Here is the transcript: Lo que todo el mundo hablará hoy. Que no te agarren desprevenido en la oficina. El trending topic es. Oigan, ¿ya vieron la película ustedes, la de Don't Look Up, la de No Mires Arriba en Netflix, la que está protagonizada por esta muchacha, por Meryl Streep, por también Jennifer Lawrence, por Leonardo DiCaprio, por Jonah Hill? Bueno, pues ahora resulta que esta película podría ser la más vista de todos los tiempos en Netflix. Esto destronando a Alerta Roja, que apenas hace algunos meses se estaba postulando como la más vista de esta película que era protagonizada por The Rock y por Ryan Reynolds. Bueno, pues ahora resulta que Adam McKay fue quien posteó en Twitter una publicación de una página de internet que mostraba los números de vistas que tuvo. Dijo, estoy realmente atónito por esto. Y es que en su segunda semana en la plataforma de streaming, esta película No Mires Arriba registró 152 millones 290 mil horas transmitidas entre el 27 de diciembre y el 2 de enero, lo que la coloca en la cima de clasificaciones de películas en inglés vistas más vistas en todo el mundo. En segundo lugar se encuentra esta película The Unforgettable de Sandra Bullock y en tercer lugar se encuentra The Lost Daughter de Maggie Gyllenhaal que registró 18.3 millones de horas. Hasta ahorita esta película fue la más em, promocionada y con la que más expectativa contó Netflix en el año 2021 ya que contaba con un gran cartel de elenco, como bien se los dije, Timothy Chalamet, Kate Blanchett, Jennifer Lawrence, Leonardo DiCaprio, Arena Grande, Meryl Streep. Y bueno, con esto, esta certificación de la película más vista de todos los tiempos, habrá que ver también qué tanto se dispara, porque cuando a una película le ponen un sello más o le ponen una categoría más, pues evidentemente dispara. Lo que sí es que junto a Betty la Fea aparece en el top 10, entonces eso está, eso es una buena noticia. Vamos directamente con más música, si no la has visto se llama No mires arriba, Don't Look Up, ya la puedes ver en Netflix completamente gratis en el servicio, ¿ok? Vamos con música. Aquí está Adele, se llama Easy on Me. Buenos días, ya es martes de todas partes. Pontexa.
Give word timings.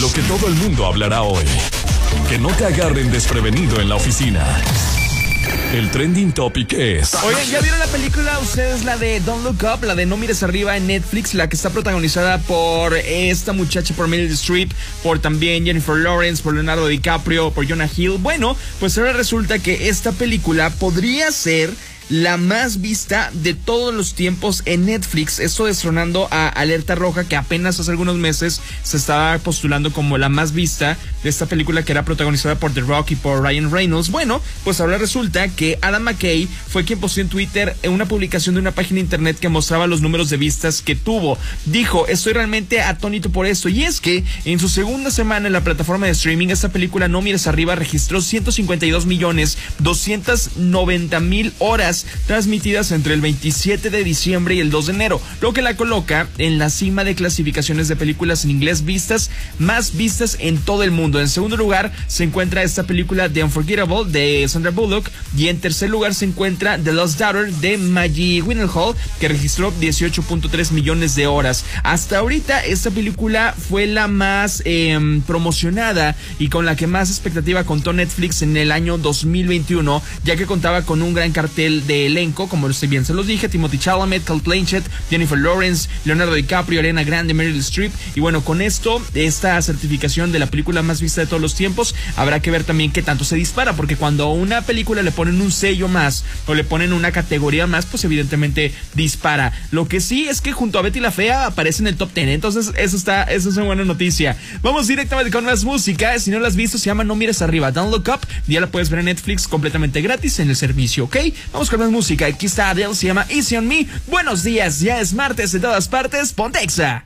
Lo 0.00 0.12
que 0.12 0.20
todo 0.22 0.48
el 0.48 0.54
mundo 0.56 0.84
hablará 0.84 1.22
hoy. 1.22 1.44
Que 2.28 2.38
no 2.38 2.48
te 2.48 2.66
agarren 2.66 3.10
desprevenido 3.10 3.80
en 3.80 3.88
la 3.88 3.94
oficina. 3.94 4.44
El 5.72 5.90
trending 5.90 6.32
topic 6.32 6.74
es. 6.74 7.14
Oigan, 7.14 7.46
¿ya 7.48 7.60
vieron 7.60 7.78
la 7.78 7.86
película 7.86 8.38
ustedes, 8.40 8.84
la 8.84 8.98
de 8.98 9.20
Don't 9.20 9.42
Look 9.42 9.58
Up, 9.62 9.84
la 9.84 9.94
de 9.94 10.04
No 10.04 10.18
Mires 10.18 10.42
Arriba 10.42 10.76
en 10.76 10.86
Netflix, 10.86 11.32
la 11.32 11.48
que 11.48 11.56
está 11.56 11.70
protagonizada 11.70 12.38
por 12.38 12.94
esta 12.94 13.54
muchacha, 13.54 13.94
por 13.94 14.06
Meryl 14.06 14.30
Streep, 14.32 14.70
por 15.02 15.18
también 15.18 15.64
Jennifer 15.64 15.96
Lawrence, 15.96 16.42
por 16.42 16.52
Leonardo 16.52 16.88
DiCaprio, 16.88 17.52
por 17.52 17.66
Jonah 17.66 17.88
Hill? 17.96 18.18
Bueno, 18.18 18.54
pues 18.80 18.98
ahora 18.98 19.14
resulta 19.14 19.58
que 19.60 19.88
esta 19.88 20.12
película 20.12 20.68
podría 20.70 21.32
ser 21.32 21.72
la 22.08 22.36
más 22.36 22.80
vista 22.80 23.30
de 23.32 23.54
todos 23.54 23.94
los 23.94 24.14
tiempos 24.14 24.62
en 24.64 24.86
Netflix. 24.86 25.40
Esto 25.40 25.66
destronando 25.66 26.28
a 26.30 26.48
Alerta 26.48 26.94
Roja, 26.94 27.24
que 27.24 27.36
apenas 27.36 27.80
hace 27.80 27.90
algunos 27.90 28.16
meses 28.16 28.60
se 28.82 28.96
estaba 28.96 29.38
postulando 29.38 29.92
como 29.92 30.18
la 30.18 30.28
más 30.28 30.52
vista 30.52 30.96
de 31.22 31.28
esta 31.28 31.46
película 31.46 31.84
que 31.84 31.92
era 31.92 32.04
protagonizada 32.04 32.56
por 32.56 32.72
The 32.72 32.82
Rock 32.82 33.12
y 33.12 33.16
por 33.16 33.42
Ryan 33.42 33.70
Reynolds. 33.70 34.10
Bueno, 34.10 34.40
pues 34.64 34.80
ahora 34.80 34.98
resulta 34.98 35.48
que 35.48 35.78
Adam 35.82 36.02
McKay 36.02 36.46
fue 36.68 36.84
quien 36.84 37.00
posteó 37.00 37.22
en 37.22 37.28
Twitter 37.28 37.76
una 37.88 38.06
publicación 38.06 38.54
de 38.54 38.60
una 38.60 38.70
página 38.70 38.96
de 38.96 39.02
internet 39.02 39.38
que 39.38 39.48
mostraba 39.48 39.86
los 39.86 40.00
números 40.00 40.30
de 40.30 40.36
vistas 40.36 40.82
que 40.82 40.94
tuvo. 40.94 41.38
Dijo, 41.64 42.06
estoy 42.06 42.34
realmente 42.34 42.80
atónito 42.80 43.30
por 43.30 43.46
esto. 43.46 43.68
Y 43.68 43.84
es 43.84 44.00
que 44.00 44.24
en 44.44 44.60
su 44.60 44.68
segunda 44.68 45.10
semana 45.10 45.46
en 45.48 45.52
la 45.52 45.64
plataforma 45.64 46.06
de 46.06 46.12
streaming, 46.12 46.48
esta 46.48 46.68
película 46.68 47.08
No 47.08 47.22
Mires 47.22 47.46
Arriba 47.46 47.74
registró 47.74 48.20
152 48.20 49.06
millones 49.06 49.58
290 49.80 51.20
mil 51.20 51.52
horas 51.58 51.95
transmitidas 52.26 52.92
entre 52.92 53.14
el 53.14 53.20
27 53.20 53.90
de 53.90 54.04
diciembre 54.04 54.56
y 54.56 54.60
el 54.60 54.70
2 54.70 54.86
de 54.86 54.92
enero, 54.92 55.20
lo 55.40 55.52
que 55.52 55.62
la 55.62 55.76
coloca 55.76 56.28
en 56.38 56.58
la 56.58 56.68
cima 56.68 57.04
de 57.04 57.14
clasificaciones 57.14 57.88
de 57.88 57.96
películas 57.96 58.44
en 58.44 58.50
inglés 58.50 58.84
vistas 58.84 59.30
más 59.58 59.96
vistas 59.96 60.36
en 60.40 60.58
todo 60.58 60.82
el 60.82 60.90
mundo. 60.90 61.20
En 61.20 61.28
segundo 61.28 61.56
lugar 61.56 61.92
se 62.06 62.24
encuentra 62.24 62.62
esta 62.62 62.84
película 62.84 63.28
The 63.28 63.44
Unforgettable 63.44 64.10
de 64.10 64.46
Sandra 64.48 64.70
Bullock 64.70 65.10
y 65.36 65.48
en 65.48 65.60
tercer 65.60 65.90
lugar 65.90 66.14
se 66.14 66.24
encuentra 66.24 66.78
The 66.78 66.92
Lost 66.92 67.18
Daughter 67.18 67.52
de 67.52 67.78
Maggie 67.78 68.42
Gyllenhaal 68.42 68.94
que 69.20 69.28
registró 69.28 69.72
18.3 69.80 70.72
millones 70.72 71.14
de 71.14 71.26
horas. 71.26 71.64
Hasta 71.82 72.18
ahorita 72.18 72.64
esta 72.64 72.90
película 72.90 73.54
fue 73.56 73.86
la 73.86 74.08
más 74.08 74.62
em, 74.64 75.22
promocionada 75.22 76.16
y 76.38 76.48
con 76.48 76.66
la 76.66 76.76
que 76.76 76.86
más 76.86 77.10
expectativa 77.10 77.64
contó 77.64 77.92
Netflix 77.92 78.42
en 78.42 78.56
el 78.56 78.72
año 78.72 78.98
2021 78.98 80.02
ya 80.24 80.36
que 80.36 80.46
contaba 80.46 80.82
con 80.82 81.02
un 81.02 81.14
gran 81.14 81.32
cartel 81.32 81.85
de 81.86 82.06
elenco, 82.06 82.48
como 82.48 82.68
bien 82.88 83.04
se 83.04 83.14
los 83.14 83.26
dije, 83.26 83.48
Timothy 83.48 83.78
Chalamet, 83.78 84.24
Kate 84.24 84.42
Blanchett, 84.44 84.84
Jennifer 85.10 85.38
Lawrence, 85.38 85.88
Leonardo 86.04 86.34
DiCaprio, 86.34 86.80
Arena 86.80 87.04
Grande, 87.04 87.34
Meryl 87.34 87.58
Streep. 87.58 87.92
Y 88.14 88.20
bueno, 88.20 88.44
con 88.44 88.60
esto, 88.60 89.02
esta 89.14 89.60
certificación 89.62 90.32
de 90.32 90.38
la 90.38 90.46
película 90.46 90.82
más 90.82 91.00
vista 91.00 91.20
de 91.20 91.26
todos 91.26 91.40
los 91.40 91.54
tiempos, 91.54 91.94
habrá 92.16 92.40
que 92.40 92.50
ver 92.50 92.64
también 92.64 92.92
qué 92.92 93.02
tanto 93.02 93.24
se 93.24 93.36
dispara, 93.36 93.74
porque 93.74 93.96
cuando 93.96 94.24
a 94.24 94.32
una 94.32 94.62
película 94.62 95.02
le 95.02 95.12
ponen 95.12 95.40
un 95.40 95.52
sello 95.52 95.88
más 95.88 96.24
o 96.46 96.54
le 96.54 96.64
ponen 96.64 96.92
una 96.92 97.12
categoría 97.12 97.66
más, 97.66 97.86
pues 97.86 98.04
evidentemente 98.04 98.72
dispara. 98.94 99.52
Lo 99.70 99.88
que 99.88 100.00
sí 100.00 100.28
es 100.28 100.40
que 100.40 100.52
junto 100.52 100.78
a 100.78 100.82
Betty 100.82 101.00
la 101.00 101.10
Fea 101.10 101.46
aparece 101.46 101.82
en 101.82 101.88
el 101.88 101.96
top 101.96 102.12
10, 102.14 102.28
entonces 102.28 102.72
eso 102.76 102.96
está, 102.96 103.22
eso 103.24 103.48
es 103.48 103.56
una 103.56 103.66
buena 103.66 103.84
noticia. 103.84 104.36
Vamos 104.62 104.86
directamente 104.86 105.30
con 105.30 105.44
más 105.44 105.64
música, 105.64 106.18
si 106.18 106.30
no 106.30 106.40
la 106.40 106.48
has 106.48 106.56
visto 106.56 106.78
se 106.78 106.86
llama 106.86 107.04
No 107.04 107.14
mires 107.14 107.42
arriba, 107.42 107.70
Don't 107.72 107.92
Look 107.92 108.08
Up, 108.08 108.26
ya 108.46 108.60
la 108.60 108.66
puedes 108.66 108.90
ver 108.90 109.00
en 109.00 109.06
Netflix 109.06 109.48
completamente 109.48 110.00
gratis 110.02 110.38
en 110.40 110.50
el 110.50 110.56
servicio, 110.56 111.04
¿ok? 111.04 111.16
Vamos 111.52 111.70
con 111.70 111.75
música. 111.84 112.26
Aquí 112.26 112.46
está 112.46 112.70
Adele, 112.70 112.94
se 112.94 113.06
llama 113.06 113.26
Easy 113.28 113.56
on 113.56 113.68
Me. 113.68 113.86
Buenos 114.06 114.42
días, 114.42 114.80
ya 114.80 115.00
es 115.00 115.12
martes 115.12 115.52
de 115.52 115.60
todas 115.60 115.88
partes. 115.88 116.32
Pontexa. 116.32 117.04